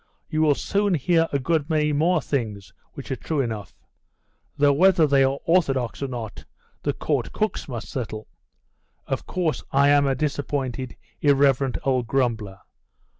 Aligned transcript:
You 0.31 0.41
will 0.41 0.55
soon 0.55 0.95
hear 0.95 1.27
a 1.31 1.37
good 1.37 1.69
many 1.69 1.93
more 1.93 2.23
things, 2.23 2.73
which 2.93 3.11
are 3.11 3.15
true 3.15 3.39
enough 3.39 3.75
though 4.57 4.73
whether 4.73 5.05
they 5.05 5.23
are 5.23 5.37
orthodox 5.45 6.01
or 6.01 6.07
not, 6.07 6.43
the 6.81 6.91
court 6.91 7.31
cooks 7.33 7.67
must 7.67 7.87
settle. 7.89 8.27
Of 9.05 9.27
course, 9.27 9.63
I 9.71 9.89
am 9.89 10.07
a 10.07 10.15
disappointed, 10.15 10.95
irreverent 11.21 11.77
old 11.83 12.07
grumbler. 12.07 12.61